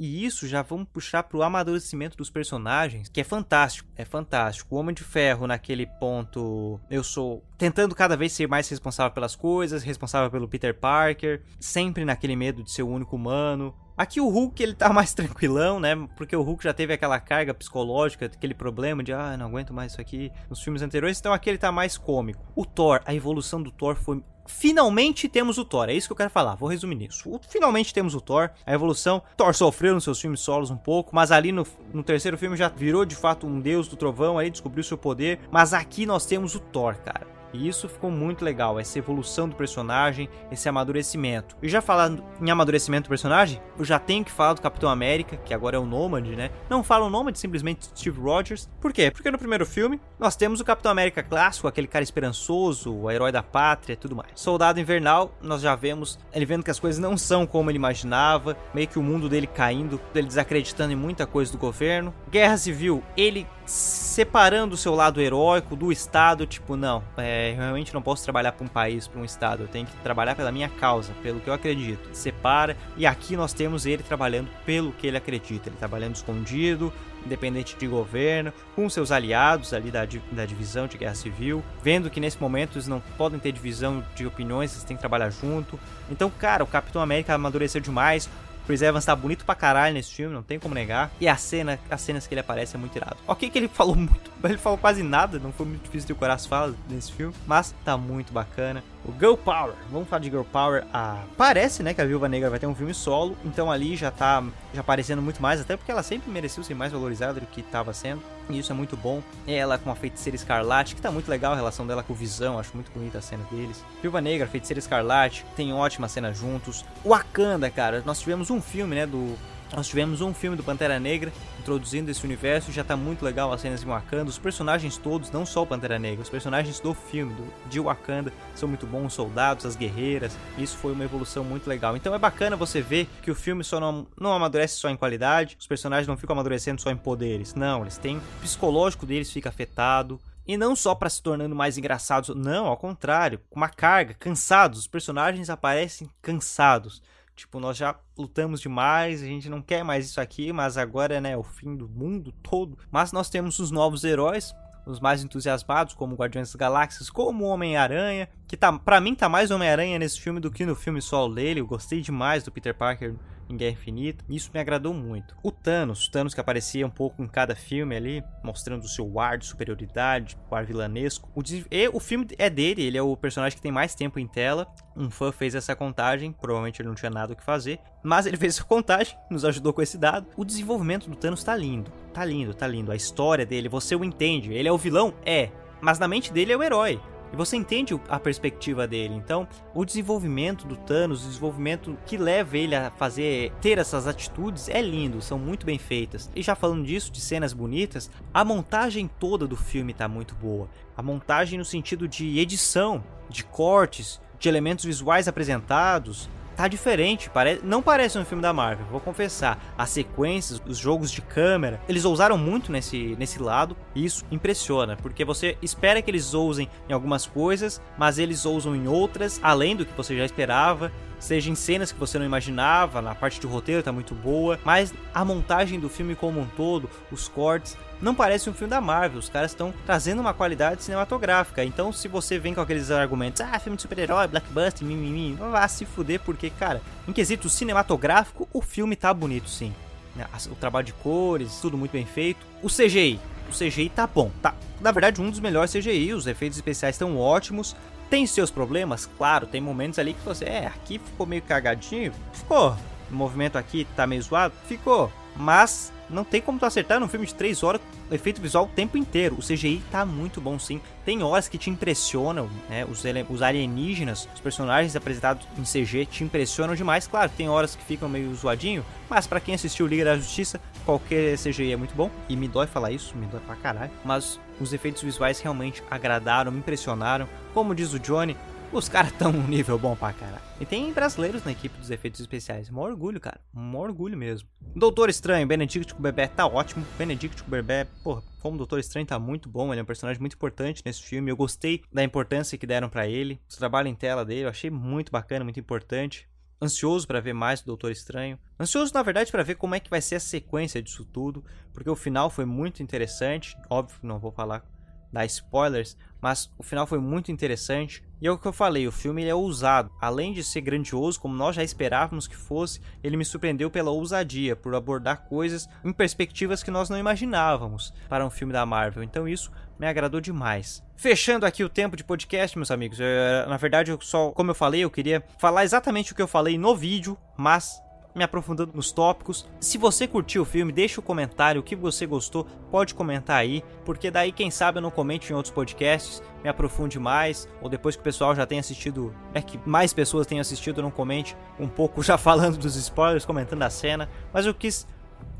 E 0.02 0.26
isso 0.26 0.48
já 0.48 0.64
vamos 0.64 0.88
puxar 0.92 1.22
pro 1.22 1.44
amadurecimento 1.44 2.18
dos 2.18 2.32
personagens, 2.32 3.08
que 3.08 3.22
é 3.22 3.24
fantástico, 3.24 3.88
é 3.96 4.04
fantástico. 4.04 4.76
O 4.76 4.80
Homem 4.80 4.96
de 4.96 5.04
Ferro 5.04 5.46
naquele 5.46 5.86
ponto, 5.86 6.82
eu 6.90 7.04
sou 7.04 7.44
tentando 7.56 7.94
cada 7.94 8.18
vez 8.18 8.34
ser 8.34 8.48
mais 8.48 8.68
responsável 8.68 9.14
pelas 9.14 9.36
coisas, 9.36 9.84
responsável 9.84 10.32
pelo 10.32 10.48
Peter 10.48 10.74
Parker, 10.74 11.44
sempre 11.60 12.04
naquele 12.04 12.36
medo 12.36 12.64
de 12.64 12.72
ser 12.72 12.82
o 12.82 12.90
único 12.90 13.16
humano. 13.16 13.76
Aqui 13.96 14.20
o 14.20 14.28
Hulk 14.28 14.64
ele 14.64 14.74
tá 14.74 14.92
mais 14.92 15.14
tranquilão, 15.14 15.80
né? 15.80 15.96
Porque 16.18 16.36
o 16.36 16.42
Hulk 16.42 16.64
já 16.64 16.74
teve 16.74 16.94
aquela 16.94 17.20
carga 17.20 17.54
psicológica, 17.54 18.26
aquele 18.26 18.56
problema 18.56 19.04
de 19.04 19.14
ah, 19.14 19.38
não 19.38 19.46
aguento 19.46 19.72
mais 19.72 19.92
isso 19.92 20.02
aqui 20.02 20.32
nos 20.50 20.64
filmes 20.64 20.82
anteriores, 20.82 21.20
então 21.20 21.32
aqui 21.32 21.48
ele 21.48 21.60
tá 21.60 21.72
mais 21.72 21.96
cômico. 21.96 22.44
O 22.56 22.66
Thor, 22.66 23.02
a 23.06 23.14
evolução 23.14 23.62
do 23.62 23.70
Thor 23.70 23.96
foi 23.96 24.24
finalmente 24.52 25.28
temos 25.28 25.58
o 25.58 25.66
Thor. 25.66 25.90
É 25.90 25.94
isso 25.94 26.08
que 26.08 26.14
eu 26.14 26.18
quero 26.18 26.30
falar. 26.30 26.56
Vou 26.56 26.70
resumir 26.70 26.96
nisso. 26.96 27.40
Finalmente 27.50 27.94
temos 27.94 28.14
o 28.14 28.22
Thor. 28.22 28.50
A 28.66 28.74
evolução. 28.74 29.22
Thor 29.36 29.54
sofreu 29.54 29.94
nos 29.94 30.04
seus 30.04 30.20
filmes 30.20 30.42
solos 30.42 30.70
um 30.70 30.78
pouco, 30.78 31.16
mas 31.16 31.32
ali 31.32 31.52
no, 31.52 31.66
no 31.94 32.04
terceiro 32.04 32.38
filme 32.38 32.56
já 32.56 32.70
virou 32.70 33.06
de 33.06 33.16
fato 33.16 33.48
um 33.48 33.60
deus 33.60 33.88
do 33.88 33.96
trovão. 33.96 34.38
Aí 34.38 34.50
descobriu 34.50 34.84
seu 34.84 34.98
poder. 34.98 35.40
Mas 35.50 35.74
aqui 35.74 36.06
nós 36.06 36.26
temos 36.26 36.56
o 36.56 36.60
Thor, 36.60 36.96
cara. 36.96 37.41
E 37.54 37.68
isso 37.68 37.90
ficou 37.90 38.10
muito 38.10 38.44
legal, 38.44 38.80
essa 38.80 38.98
evolução 39.00 39.48
do 39.48 39.56
personagem, 39.56 40.30
esse 40.52 40.68
amadurecimento. 40.68 41.56
E 41.62 41.70
já 41.70 41.82
falando 41.82 42.24
em 42.42 42.50
amadurecimento 42.50 43.08
do 43.08 43.10
personagem, 43.10 43.62
eu 43.78 43.86
já 43.86 44.00
tenho 44.00 44.24
que 44.24 44.32
falar 44.32 44.54
do 44.54 44.62
Capitão 44.62 44.90
América, 44.90 45.38
que 45.38 45.54
agora 45.54 45.78
é 45.78 45.80
o 45.80 45.86
Nômade, 45.86 46.36
né? 46.36 46.50
Não 46.70 46.84
falo 46.84 47.08
o 47.08 47.10
Nômade, 47.10 47.40
simplesmente 47.40 47.86
Steve 47.86 48.20
Rogers. 48.20 48.70
Por 48.80 48.94
quê? 48.94 49.12
Porque 49.12 49.32
no 49.32 49.38
primeiro 49.38 49.66
filme 49.66 50.00
nós 50.20 50.36
temos 50.36 50.60
o 50.60 50.66
Capitão 50.66 50.92
América 50.92 51.24
clássico, 51.24 51.68
aquele 51.68 51.88
cara 51.88 52.04
esperançoso, 52.04 52.94
o 52.94 53.10
herói 53.10 53.32
da 53.32 53.44
pátria 53.44 53.94
e 53.94 53.98
tudo 53.98 54.16
mais. 54.16 54.32
Soldado 54.36 54.80
Invernal, 54.80 55.32
nós 55.42 55.62
já 55.62 55.76
vemos 55.76 56.20
ele 56.34 56.46
vendo 56.46 56.64
que 56.64 56.72
as 56.72 56.80
coisas 56.80 57.00
não 57.00 57.18
são 57.18 57.46
como 57.46 57.70
ele 57.70 57.78
imaginava, 57.78 58.56
meio 58.74 58.88
que 58.88 59.00
o 59.00 59.04
mundo 59.04 59.28
dele 59.28 59.48
caindo, 59.48 60.00
ele 60.14 60.28
desacreditando 60.28 60.94
em 60.94 60.96
muita 60.96 61.26
coisa 61.26 61.52
do 61.52 61.58
governo. 61.58 62.14
Guerra 62.30 62.58
Civil, 62.58 63.04
ele 63.18 63.48
separando 63.72 64.76
o 64.76 64.78
seu 64.78 64.94
lado 64.94 65.22
heróico 65.22 65.78
do 65.78 65.94
Estado, 65.94 66.46
tipo, 66.46 66.76
não, 66.76 67.02
é, 67.16 67.54
realmente 67.56 67.94
não 67.94 68.02
posso 68.02 68.22
trabalhar 68.22 68.52
para 68.52 68.66
um 68.66 68.68
país, 68.68 69.08
para 69.08 69.22
um 69.22 69.24
Estado, 69.24 69.64
eu 69.64 69.68
tenho 69.70 69.88
que 69.88 69.96
trabalhar 70.04 70.36
pela 70.36 70.52
minha 70.52 70.68
causa, 70.68 71.14
pelo 71.24 71.40
que 71.40 71.50
eu 71.50 71.54
acredito. 71.54 72.10
Separa, 72.12 72.76
e 72.98 73.06
aqui 73.06 73.38
nós 73.38 73.54
temos 73.54 73.86
ele 73.86 74.04
trabalhando 74.04 74.50
pelo 74.66 74.92
que 74.92 75.08
ele 75.08 75.16
acredita, 75.16 75.70
ele 75.70 75.78
trabalhando 75.78 76.16
escondido, 76.16 76.92
independente 77.26 77.78
de 77.78 77.88
governo, 77.88 78.52
com 78.76 78.90
seus 78.90 79.10
aliados 79.10 79.74
ali 79.74 79.90
da, 79.90 80.06
da 80.34 80.46
divisão 80.46 80.86
de 80.86 80.98
guerra 80.98 81.16
civil, 81.16 81.64
vendo 81.82 82.10
que 82.10 82.20
nesse 82.20 82.42
momento 82.42 82.74
eles 82.74 82.90
não 82.90 83.00
podem 83.18 83.40
ter 83.40 83.54
divisão 83.54 84.04
de 84.16 84.28
opiniões, 84.28 84.74
eles 84.74 84.84
têm 84.84 84.98
que 84.98 85.02
trabalhar 85.02 85.30
junto. 85.30 85.80
Então, 86.10 86.30
cara, 86.30 86.62
o 86.62 86.68
Capitão 86.68 87.02
América 87.02 87.34
amadureceu 87.34 87.80
demais, 87.80 88.30
Chris 88.72 88.82
Evans 88.82 89.04
tá 89.04 89.14
bonito 89.14 89.44
pra 89.44 89.54
caralho 89.54 89.94
nesse 89.94 90.14
filme, 90.14 90.34
não 90.34 90.42
tem 90.42 90.58
como 90.58 90.74
negar. 90.74 91.12
E 91.20 91.28
a 91.28 91.36
cena, 91.36 91.78
as 91.90 92.00
cenas 92.00 92.26
que 92.26 92.34
ele 92.34 92.40
aparece 92.40 92.74
é 92.78 92.80
muito 92.80 92.96
irado. 92.96 93.18
Ok 93.28 93.50
que 93.50 93.60
ele 93.60 93.68
falou 93.74 93.98
muito, 93.98 94.32
ele 94.46 94.58
falou 94.58 94.78
quase 94.78 95.04
nada, 95.04 95.38
não 95.40 95.52
foi 95.52 95.66
muito 95.66 95.84
difícil 95.84 96.08
de 96.08 96.14
decorar 96.14 96.36
as 96.36 96.46
falas 96.46 96.74
nesse 96.90 97.12
filme, 97.12 97.34
mas 97.46 97.76
tá 97.84 97.98
muito 97.98 98.32
bacana. 98.32 98.82
O 99.04 99.12
Girl 99.12 99.34
Power, 99.34 99.74
vamos 99.92 100.08
falar 100.08 100.22
de 100.22 100.30
Girl 100.30 100.44
Power. 100.44 100.86
Ah, 100.94 101.22
parece, 101.36 101.84
né, 101.84 101.94
que 101.94 102.00
a 102.00 102.06
Viúva 102.06 102.30
Negra 102.30 102.50
vai 102.50 102.60
ter 102.60 102.68
um 102.68 102.76
filme 102.76 102.94
solo, 102.94 103.36
então 103.44 103.70
ali 103.70 103.98
já 103.98 104.10
tá 104.10 104.42
já 104.74 104.80
aparecendo 104.80 105.22
muito 105.22 105.42
mais, 105.42 105.60
até 105.60 105.76
porque 105.76 105.92
ela 105.92 106.04
sempre 106.04 106.32
mereceu 106.32 106.64
ser 106.64 106.74
mais 106.74 106.94
valorizada 106.94 107.42
do 107.42 107.48
que 107.48 107.60
estava 107.60 107.94
sendo. 107.94 108.22
E 108.54 108.60
isso 108.60 108.72
é 108.72 108.76
muito 108.76 108.96
bom. 108.98 109.22
Ela 109.48 109.78
com 109.78 109.92
a 109.92 109.96
feiticeira 109.96 110.36
escarlate, 110.36 110.96
que 110.96 111.02
tá 111.02 111.12
muito 111.12 111.30
legal 111.30 111.54
a 111.54 111.56
relação 111.56 111.86
dela 111.86 112.04
com 112.04 112.14
o 112.14 112.16
Visão, 112.16 112.60
acho 112.60 112.72
muito 112.74 112.92
bonita 112.92 113.18
a 113.18 113.22
cena 113.22 113.44
deles. 113.52 113.84
Viúva 114.02 114.22
Negra, 114.22 114.48
feiticeira 114.48 114.80
escarlate, 114.80 115.46
tem 115.56 115.74
ótima 115.74 116.08
cena 116.08 116.34
juntos. 116.34 116.86
Wakanda, 117.06 117.70
cara, 117.70 118.04
nós 118.06 118.20
tivemos 118.20 118.50
um 118.50 118.62
filme, 118.62 118.96
né, 118.96 119.06
do 119.06 119.36
nós 119.76 119.88
tivemos 119.88 120.22
um 120.22 120.34
filme 120.34 120.58
do 120.58 120.64
Pantera 120.64 121.00
Negra 121.00 121.32
introduzindo 121.60 122.10
esse 122.10 122.26
universo, 122.26 122.72
já 122.72 122.84
tá 122.84 122.98
muito 122.98 123.24
legal 123.24 123.54
as 123.54 123.62
cenas 123.62 123.84
em 123.84 123.86
Wakanda, 123.86 124.30
os 124.30 124.40
personagens 124.40 124.98
todos, 124.98 125.32
não 125.32 125.46
só 125.46 125.62
o 125.62 125.68
Pantera 125.68 126.00
Negra, 126.00 126.22
os 126.22 126.30
personagens 126.30 126.80
do 126.80 126.94
filme, 126.94 127.34
do, 127.34 127.70
de 127.70 127.80
Wakanda, 127.80 128.34
são 128.56 128.68
muito 128.68 128.88
bons, 128.88 129.08
os 129.08 129.14
soldados, 129.14 129.66
as 129.66 129.76
guerreiras, 129.76 130.36
isso 130.58 130.78
foi 130.78 130.92
uma 130.92 131.04
evolução 131.04 131.44
muito 131.44 131.68
legal. 131.68 131.96
Então 131.96 132.14
é 132.14 132.20
bacana 132.20 132.56
você 132.56 132.82
ver 132.82 133.08
que 133.22 133.32
o 133.32 133.36
filme 133.36 133.64
só 133.64 133.80
não, 133.80 134.08
não 134.20 134.34
amadurece 134.34 134.76
só 134.76 134.90
em 134.90 134.98
qualidade, 134.98 135.56
os 135.60 135.68
personagens 135.68 136.08
não 136.08 136.18
ficam 136.18 136.34
amadurecendo 136.34 136.82
só 136.82 136.90
em 136.90 136.98
poderes, 136.98 137.54
não, 137.54 137.82
eles 137.82 137.98
têm, 137.98 138.18
o 138.18 138.42
psicológico 138.42 139.06
deles 139.06 139.32
fica 139.32 139.50
afetado, 139.50 140.20
e 140.48 140.58
não 140.58 140.76
só 140.76 140.96
para 140.96 141.10
se 141.10 141.22
tornando 141.22 141.56
mais 141.56 141.78
engraçados, 141.78 142.36
não, 142.36 142.66
ao 142.66 142.76
contrário, 142.76 143.40
com 143.50 143.58
uma 143.58 143.70
carga, 143.70 144.16
cansados, 144.16 144.80
os 144.80 144.88
personagens 144.88 145.50
aparecem 145.50 146.10
cansados. 146.22 147.02
Tipo, 147.36 147.60
nós 147.60 147.78
já 147.78 147.96
lutamos 148.18 148.62
demais, 148.62 149.22
a 149.22 149.26
gente 149.26 149.50
não 149.50 149.62
quer 149.62 149.84
mais 149.84 150.06
isso 150.06 150.22
aqui, 150.22 150.52
mas 150.54 150.78
agora 150.78 151.20
né, 151.20 151.32
é 151.32 151.38
o 151.38 151.44
fim 151.44 151.76
do 151.76 151.88
mundo 151.88 152.32
todo. 152.44 152.78
Mas 152.92 153.12
nós 153.12 153.30
temos 153.30 153.58
os 153.60 153.72
novos 153.72 154.04
heróis, 154.04 154.54
os 154.86 155.00
mais 155.00 155.24
entusiasmados, 155.24 155.94
como 155.94 156.16
Guardiões 156.16 156.50
das 156.50 156.56
Galáxias, 156.56 157.10
como 157.10 157.46
Homem-Aranha, 157.46 158.30
que 158.48 158.58
tá, 158.58 158.72
para 158.74 159.00
mim 159.00 159.16
tá 159.16 159.30
mais 159.30 159.52
Homem-Aranha 159.52 159.98
nesse 159.98 160.20
filme 160.20 160.40
do 160.40 160.52
que 160.52 160.66
no 160.66 160.76
filme 160.76 161.02
solo 161.02 161.36
dele. 161.36 161.62
Eu 161.62 161.68
gostei 161.68 162.02
demais 162.02 162.44
do 162.44 162.52
Peter 162.52 162.76
Parker 162.76 163.16
em 163.52 163.58
Guerra 163.58 163.74
Infinita. 163.74 164.24
Isso 164.30 164.50
me 164.54 164.60
agradou 164.60 164.94
muito. 164.94 165.36
O 165.44 165.52
Thanos, 165.52 166.08
o 166.08 166.12
Thanos 166.12 166.34
que 166.34 166.42
aparecia 166.42 166.86
um 166.86 166.90
pouco 166.90 167.22
em 167.24 167.28
cada 167.28 167.56
filme 167.56 167.96
ali, 167.96 168.24
mostrando 168.44 168.84
o 168.84 168.88
seu 168.88 169.20
ar 169.20 169.38
de 169.38 169.46
superioridade, 169.46 170.38
o 170.50 170.56
ar 170.56 170.66
vilanesco. 170.66 171.30
O, 171.36 171.42
e 171.72 171.88
o 171.90 172.00
filme 172.00 172.28
é 172.38 172.50
dele, 172.50 172.84
ele 172.84 172.98
é 172.98 173.02
o 173.02 173.16
personagem 173.16 173.56
que 173.56 173.62
tem 173.62 173.72
mais 173.72 173.96
tempo 173.96 174.20
em 174.20 174.28
tela. 174.28 174.68
Um 174.96 175.10
fã 175.10 175.32
fez 175.32 175.56
essa 175.56 175.76
contagem, 175.76 176.32
provavelmente 176.32 176.82
ele 176.82 176.90
não 176.90 176.96
tinha 176.96 177.10
nada 177.10 177.34
o 177.34 177.36
que 177.36 177.44
fazer, 177.44 177.80
mas 178.04 178.26
ele 178.26 178.38
fez 178.38 178.56
essa 178.56 178.64
contagem, 178.64 179.18
nos 179.30 179.46
ajudou 179.46 179.74
com 179.74 179.82
esse 179.82 179.98
dado. 179.98 180.28
O 180.36 180.46
desenvolvimento 180.46 181.10
do 181.10 181.16
Thanos 181.16 181.44
tá 181.44 181.56
lindo, 181.56 181.92
tá 182.14 182.26
lindo, 182.26 182.54
tá 182.54 182.68
lindo. 182.68 182.92
A 182.92 182.96
história 182.96 183.46
dele, 183.46 183.70
você 183.70 183.96
o 183.96 184.04
entende. 184.04 184.54
Ele 184.54 184.68
é 184.68 184.72
o 184.72 184.78
vilão? 184.78 185.14
É. 185.26 185.50
Mas 185.82 185.98
na 185.98 186.08
mente 186.08 186.32
dele 186.32 186.54
é 186.54 186.58
o 186.58 186.62
herói. 186.62 187.02
E 187.32 187.36
você 187.36 187.56
entende 187.56 188.00
a 188.10 188.20
perspectiva 188.20 188.88
dele. 188.88 189.14
Então, 189.14 189.48
o 189.74 189.86
desenvolvimento 189.86 190.68
do 190.68 190.76
Thanos, 190.76 191.24
o 191.24 191.28
desenvolvimento 191.28 191.98
que 192.06 192.18
leva 192.18 192.58
ele 192.58 192.76
a 192.76 192.92
fazer 192.92 193.52
ter 193.62 193.78
essas 193.78 194.08
atitudes 194.08 194.68
é 194.70 194.82
lindo, 194.82 195.22
são 195.22 195.40
muito 195.40 195.66
bem 195.66 195.78
feitas. 195.78 196.30
E 196.36 196.42
já 196.42 196.56
falando 196.56 196.86
disso, 196.86 197.12
de 197.12 197.22
cenas 197.22 197.54
bonitas, 197.54 198.12
a 198.34 198.44
montagem 198.44 199.10
toda 199.20 199.48
do 199.48 199.56
filme 199.56 199.94
tá 199.94 200.08
muito 200.08 200.36
boa. 200.36 200.70
A 200.96 201.02
montagem 201.02 201.58
no 201.58 201.66
sentido 201.66 202.08
de 202.08 202.40
edição, 202.40 203.04
de 203.30 203.46
cortes, 203.46 204.20
de 204.38 204.50
elementos 204.50 204.84
visuais 204.84 205.28
apresentados, 205.28 206.30
tá 206.56 206.68
diferente, 206.68 207.30
pare... 207.30 207.60
não 207.64 207.82
parece 207.82 208.18
um 208.18 208.26
filme 208.26 208.42
da 208.42 208.54
Marvel, 208.54 208.86
vou 208.92 209.00
confessar. 209.00 209.58
As 209.78 209.90
sequências, 209.90 210.62
os 210.66 210.78
jogos 210.78 211.12
de 211.12 211.22
câmera, 211.22 211.82
eles 211.88 212.06
ousaram 212.06 212.38
muito 212.38 212.72
nesse, 212.72 213.16
nesse 213.18 213.42
lado, 213.42 213.76
e 213.96 214.06
isso 214.06 214.26
impressiona, 214.32 214.98
porque 214.98 215.26
você 215.26 215.58
espera 215.62 216.02
que 216.02 216.12
eles 216.12 216.34
ousem 216.34 216.70
em 216.88 216.94
algumas 216.94 217.26
coisas, 217.26 217.82
mas 217.98 218.18
eles 218.18 218.46
ousam 218.46 218.76
em 218.76 218.88
outras, 218.88 219.40
além 219.44 219.76
do 219.76 219.86
que 219.86 219.94
você 219.94 220.18
já 220.18 220.26
esperava, 220.26 220.92
seja 221.20 221.52
em 221.52 221.56
cenas 221.56 221.92
que 221.92 222.00
você 222.00 222.18
não 222.18 222.26
imaginava, 222.26 223.02
na 223.02 223.14
parte 223.14 223.40
de 223.40 223.48
roteiro 223.48 223.84
tá 223.84 223.92
muito 223.92 224.16
boa, 224.16 224.60
mas 224.66 224.94
a 225.14 225.24
montagem 225.24 225.80
do 225.80 225.88
filme 225.88 226.16
como 226.16 226.40
um 226.40 226.46
todo, 226.46 226.90
os 227.12 227.28
cortes, 227.28 227.78
não 228.02 228.16
parece 228.16 228.50
um 228.50 228.54
filme 228.54 228.70
da 228.70 228.82
Marvel. 228.82 229.20
Os 229.20 229.30
caras 229.30 229.52
estão 229.52 229.74
trazendo 229.86 230.20
uma 230.20 230.34
qualidade 230.34 230.84
cinematográfica. 230.84 231.64
Então, 231.64 231.94
se 231.94 232.08
você 232.08 232.40
vem 232.40 232.54
com 232.54 232.62
aqueles 232.62 232.90
argumentos, 232.90 233.42
ah, 233.42 233.60
filme 233.60 233.76
de 233.76 233.84
super-herói, 233.84 234.28
blockbuster, 234.28 234.88
mimimi, 234.88 235.34
vá 235.34 235.68
se 235.68 235.86
fuder, 235.86 236.20
porque, 236.22 236.50
cara, 236.50 236.82
em 237.08 237.14
quesito 237.14 237.50
cinematográfico, 237.50 238.50
o 238.52 238.62
filme 238.62 238.96
tá 238.96 239.14
bonito 239.14 239.50
sim. 239.50 239.74
Né, 240.16 240.26
o 240.50 240.56
trabalho 240.56 240.88
de 240.88 240.94
cores, 240.94 241.60
tudo 241.62 241.78
muito 241.78 241.92
bem 241.92 242.06
feito. 242.06 242.46
O 242.62 242.68
CGI, 242.68 243.20
o 243.50 243.54
CGI 243.54 243.90
tá 243.90 244.08
bom, 244.08 244.32
tá. 244.42 244.56
Na 244.80 244.92
verdade, 244.92 245.22
um 245.22 245.30
dos 245.30 245.40
melhores 245.40 245.72
CGI, 245.72 246.14
os 246.14 246.26
efeitos 246.26 246.58
especiais 246.58 246.96
estão 246.96 247.18
ótimos. 247.18 247.76
Tem 248.10 248.26
seus 248.26 248.52
problemas? 248.52 249.10
Claro, 249.18 249.46
tem 249.46 249.62
momentos 249.62 250.00
ali 250.00 250.14
que 250.14 250.26
você, 250.26 250.44
é, 250.46 250.68
aqui 250.68 251.00
ficou 251.00 251.26
meio 251.26 251.42
cagadinho, 251.44 252.12
ficou. 252.34 252.76
O 253.10 253.16
movimento 253.16 253.58
aqui 253.58 253.88
tá 253.96 254.08
meio 254.08 254.22
zoado, 254.22 254.54
ficou. 254.68 255.12
Mas 255.36 255.94
não 256.12 256.24
tem 256.24 256.42
como 256.42 256.60
tu 256.60 256.66
acertar 256.66 257.00
num 257.00 257.08
filme 257.08 257.26
de 257.26 257.34
3 257.34 257.64
horas 257.64 257.82
efeito 258.12 258.42
visual 258.42 258.66
o 258.66 258.68
tempo 258.68 258.98
inteiro. 258.98 259.36
O 259.38 259.42
CGI 259.42 259.82
tá 259.92 260.06
muito 260.06 260.42
bom 260.42 260.60
sim. 260.60 260.82
Tem 261.06 261.24
horas 261.24 261.48
que 261.48 261.58
te 261.58 261.70
impressionam, 261.70 262.50
né? 262.70 262.86
Os, 262.86 263.04
os 263.30 263.42
alienígenas, 263.42 264.28
os 264.34 264.40
personagens 264.42 264.96
apresentados 264.96 265.48
em 265.58 265.64
CG 265.64 266.06
te 266.06 266.24
impressionam 266.24 266.76
demais. 266.76 267.08
Claro, 267.08 267.32
tem 267.36 267.50
horas 267.50 267.76
que 267.76 267.84
ficam 267.84 268.10
meio 268.10 268.34
zoadinho, 268.36 268.86
mas 269.10 269.26
para 269.28 269.40
quem 269.40 269.56
assistiu 269.56 269.88
Liga 269.88 270.06
da 270.06 270.18
Justiça, 270.18 270.60
qualquer 270.86 271.38
CGI 271.38 271.72
é 271.74 271.78
muito 271.78 271.96
bom. 271.96 272.10
E 272.28 272.36
me 272.36 272.48
dói 272.48 272.68
falar 272.68 272.92
isso, 272.92 273.16
me 273.16 273.26
dói 273.28 273.40
pra 273.42 273.56
caralho. 273.56 273.92
Mas 274.04 274.40
os 274.60 274.74
efeitos 274.74 275.02
visuais 275.02 275.40
realmente 275.40 275.82
agradaram, 275.90 276.52
me 276.52 276.60
impressionaram. 276.60 277.28
Como 277.54 277.74
diz 277.74 277.94
o 277.94 278.00
Johnny, 278.00 278.38
os 278.72 278.88
caras 278.88 279.12
tão 279.14 279.32
um 279.32 279.48
nível 279.48 279.78
bom 279.78 279.96
pra 279.96 280.14
caralho. 280.14 280.42
E 280.60 280.66
tem 280.66 280.92
brasileiros 280.94 281.44
na 281.44 281.52
equipe 281.52 281.78
dos 281.78 281.92
efeitos 281.92 282.20
especiais. 282.22 282.70
Mó 282.70 282.84
orgulho, 282.84 283.20
cara. 283.20 283.40
Mó 283.54 283.80
orgulho 283.80 284.18
mesmo. 284.18 284.48
Doutor 284.76 285.10
Estranho, 285.10 285.46
Benedict 285.46 285.94
Cumberbatch 285.94 286.34
tá 286.34 286.48
ótimo. 286.48 286.86
Benedict 286.98 287.44
Cumberbatch, 287.44 287.90
porra, 288.04 288.24
como 288.42 288.58
Doutor 288.58 288.80
Estranho 288.80 289.06
tá 289.06 289.20
muito 289.20 289.50
bom. 289.50 289.74
Ele 289.74 289.80
é 289.80 289.84
um 289.84 289.86
personagem 289.86 290.20
muito 290.20 290.36
importante 290.36 290.82
nesse 290.86 291.04
filme. 291.04 291.30
Eu 291.30 291.36
gostei 291.36 291.84
da 291.92 292.04
importância 292.04 292.58
que 292.58 292.66
deram 292.66 292.90
para 292.90 293.08
ele. 293.08 293.42
O 293.54 293.58
trabalho 293.58 293.88
em 293.88 293.96
tela 293.96 294.24
dele, 294.24 294.46
eu 294.46 294.50
achei 294.50 294.70
muito 294.70 295.12
bacana, 295.12 295.44
muito 295.44 295.60
importante. 295.60 296.30
Ansioso 296.62 297.08
para 297.08 297.20
ver 297.20 297.34
mais 297.34 297.62
do 297.62 297.68
Doutor 297.68 297.92
Estranho. 297.92 298.38
Ansioso, 298.60 298.94
na 298.94 299.02
verdade, 299.02 299.32
para 299.32 299.44
ver 299.44 299.56
como 299.56 299.74
é 299.74 299.80
que 299.80 299.90
vai 299.90 300.00
ser 300.00 300.16
a 300.16 300.20
sequência 300.20 300.82
disso 300.82 301.04
tudo. 301.04 301.44
Porque 301.74 301.90
o 301.90 301.96
final 301.96 302.30
foi 302.30 302.46
muito 302.46 302.84
interessante. 302.84 303.58
Óbvio 303.70 303.98
não 304.04 304.20
vou 304.20 304.32
falar 304.32 304.64
dar 305.12 305.26
spoilers, 305.26 305.98
mas 306.22 306.50
o 306.58 306.64
final 306.64 306.86
foi 306.86 307.00
muito 307.00 307.32
interessante. 307.32 308.04
E 308.22 308.28
é 308.28 308.32
o 308.32 308.38
que 308.38 308.48
eu 308.48 308.54
falei, 308.54 308.88
o 308.88 308.92
filme 308.92 309.26
é 309.26 309.34
ousado. 309.34 309.92
Além 310.00 310.32
de 310.32 310.44
ser 310.44 310.62
grandioso, 310.62 311.20
como 311.20 311.36
nós 311.36 311.56
já 311.56 311.64
esperávamos 311.64 312.28
que 312.28 312.36
fosse, 312.36 312.80
ele 313.04 313.18
me 313.18 313.26
surpreendeu 313.26 313.72
pela 313.72 313.90
ousadia, 313.90 314.56
por 314.56 314.76
abordar 314.76 315.24
coisas 315.28 315.68
em 315.84 315.92
perspectivas 315.92 316.62
que 316.62 316.70
nós 316.70 316.90
não 316.90 316.98
imaginávamos 316.98 317.92
para 318.08 318.26
um 318.26 318.30
filme 318.30 318.54
da 318.54 318.66
Marvel. 318.66 319.04
Então 319.04 319.28
isso 319.28 319.52
me 319.80 319.88
agradou 319.88 320.22
demais. 320.22 320.84
Fechando 320.96 321.46
aqui 321.48 321.64
o 321.64 321.70
tempo 321.70 321.98
de 321.98 322.04
podcast, 322.04 322.56
meus 322.56 322.70
amigos. 322.70 323.00
Eu, 323.00 323.50
na 323.50 323.58
verdade, 323.58 323.90
eu 323.90 324.00
só, 324.00 324.30
como 324.30 324.52
eu 324.52 324.56
falei, 324.56 324.82
eu 324.82 324.92
queria 324.92 325.24
falar 325.40 325.64
exatamente 325.64 326.12
o 326.12 326.16
que 326.16 326.22
eu 326.22 326.28
falei 326.28 326.56
no 326.56 326.76
vídeo, 326.76 327.18
mas 327.36 327.82
me 328.14 328.24
aprofundando 328.24 328.72
nos 328.74 328.92
tópicos. 328.92 329.48
Se 329.60 329.78
você 329.78 330.08
curtiu 330.08 330.42
o 330.42 330.46
filme, 330.46 330.72
deixa 330.72 331.00
o 331.00 331.04
um 331.04 331.06
comentário, 331.06 331.62
o 331.62 331.64
que 331.64 331.76
você 331.76 332.06
gostou, 332.06 332.46
pode 332.70 332.94
comentar 332.94 333.38
aí, 333.38 333.64
porque 333.86 334.12
daí 334.12 334.32
quem 334.32 334.52
sabe 334.52 334.78
eu 334.78 334.82
não 334.82 334.92
comente 334.92 335.32
em 335.32 335.36
outros 335.36 335.54
podcasts, 335.54 336.22
me 336.44 336.50
aprofunde 336.50 337.00
mais, 337.00 337.48
ou 337.62 337.70
depois 337.70 337.96
que 337.96 338.02
o 338.02 338.04
pessoal 338.04 338.36
já 338.36 338.46
tenha 338.46 338.62
assistido, 338.62 339.14
é 339.34 339.42
que 339.42 339.60
mais 339.66 339.94
pessoas 339.94 340.28
tenham 340.28 340.42
assistido, 340.42 340.80
eu 340.80 340.84
não 340.84 340.92
comente 340.92 341.36
um 341.60 341.68
pouco 341.68 342.02
já 342.04 342.18
falando 342.18 342.58
dos 342.58 342.76
spoilers, 342.76 343.26
comentando 343.26 343.64
a 343.64 343.70
cena, 343.70 344.10
mas 344.34 344.46
eu 344.46 344.54
quis 344.54 344.88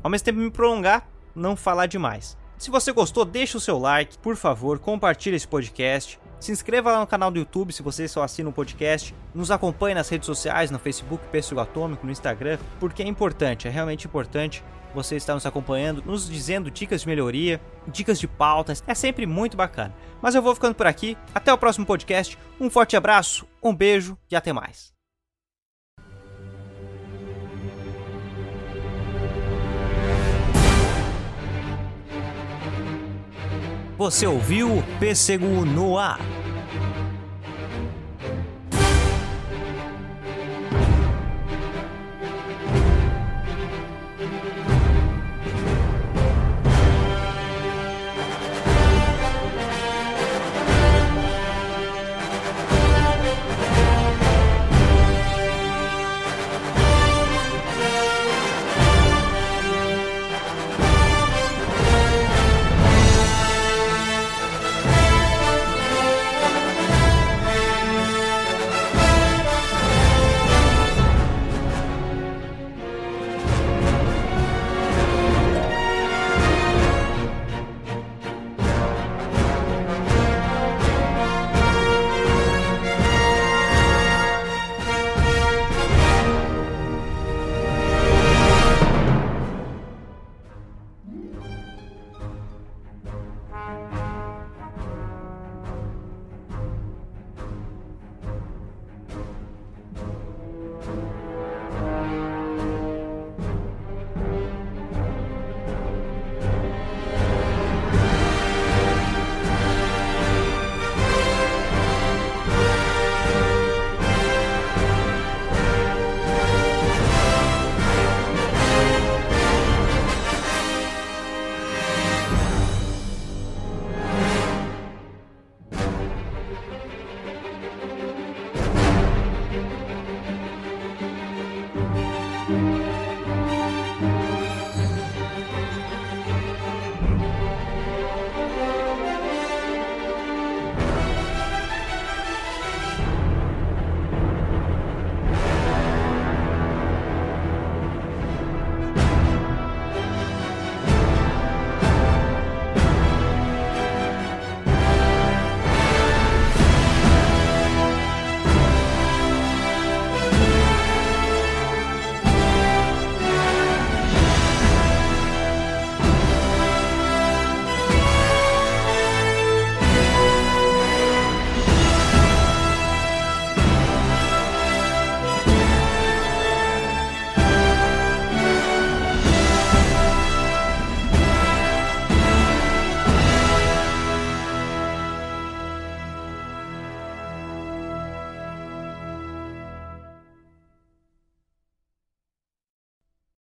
ao 0.02 0.10
mesmo 0.10 0.24
tempo 0.24 0.38
me 0.38 0.50
prolongar, 0.50 1.08
não 1.34 1.56
falar 1.56 1.86
demais. 1.86 2.36
Se 2.58 2.70
você 2.70 2.92
gostou, 2.92 3.24
deixa 3.24 3.58
o 3.58 3.60
seu 3.60 3.78
like, 3.78 4.18
por 4.18 4.36
favor, 4.36 4.78
compartilhe 4.78 5.36
esse 5.36 5.48
podcast. 5.48 6.20
Se 6.38 6.50
inscreva 6.50 6.92
lá 6.92 7.00
no 7.00 7.06
canal 7.06 7.30
do 7.30 7.38
YouTube 7.38 7.72
se 7.72 7.82
você 7.82 8.08
só 8.08 8.22
assina 8.22 8.48
o 8.48 8.50
um 8.50 8.54
podcast. 8.54 9.14
Nos 9.34 9.50
acompanhe 9.50 9.94
nas 9.94 10.08
redes 10.08 10.26
sociais, 10.26 10.70
no 10.70 10.78
Facebook 10.78 11.24
Pêssego 11.30 11.60
Atômico, 11.60 12.04
no 12.04 12.12
Instagram, 12.12 12.58
porque 12.80 13.02
é 13.02 13.06
importante, 13.06 13.68
é 13.68 13.70
realmente 13.70 14.06
importante 14.06 14.62
você 14.94 15.16
estar 15.16 15.34
nos 15.34 15.46
acompanhando, 15.46 16.02
nos 16.04 16.28
dizendo 16.28 16.70
dicas 16.70 17.02
de 17.02 17.08
melhoria, 17.08 17.60
dicas 17.86 18.18
de 18.18 18.28
pautas. 18.28 18.82
É 18.86 18.94
sempre 18.94 19.26
muito 19.26 19.56
bacana. 19.56 19.94
Mas 20.20 20.34
eu 20.34 20.42
vou 20.42 20.54
ficando 20.54 20.74
por 20.74 20.86
aqui. 20.86 21.16
Até 21.34 21.52
o 21.52 21.58
próximo 21.58 21.86
podcast. 21.86 22.38
Um 22.60 22.70
forte 22.70 22.96
abraço, 22.96 23.46
um 23.62 23.74
beijo 23.74 24.16
e 24.30 24.36
até 24.36 24.52
mais. 24.52 24.91
Você 34.02 34.26
ouviu 34.26 34.82
Pêssego 34.98 35.64
no 35.64 35.96
ar. 35.96 36.18